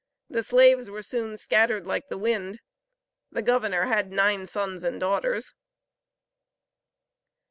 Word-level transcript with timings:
The 0.31 0.41
slaves 0.41 0.89
were 0.89 1.03
soon 1.03 1.37
scattered 1.37 1.85
like 1.85 2.09
the 2.09 2.17
wind. 2.17 2.59
The 3.31 3.43
Governor 3.43 3.85
had 3.85 4.11
nine 4.11 4.47
sons 4.47 4.83
and 4.83 4.99
daughters. 4.99 5.53